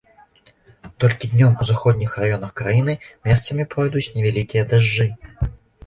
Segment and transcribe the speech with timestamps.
[1.03, 5.11] Толькі днём у заходніх раёнах краіны месцамі пройдуць невялікія дажджы.